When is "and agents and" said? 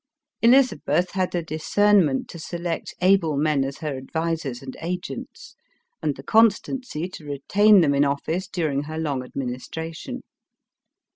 4.63-6.15